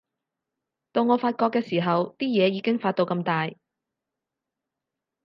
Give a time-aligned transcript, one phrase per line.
[0.93, 3.47] 到我發覺嘅時候，啲嘢已經發到咁大